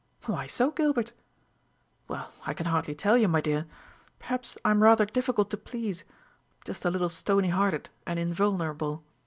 [0.25, 1.13] "Why so, Gilbert?"
[2.07, 3.67] "Well, I can hardly tell you, my dear.
[4.17, 6.05] Perhaps I am rather difficult to please
[6.65, 9.03] just a little stony hearted and invulnerable.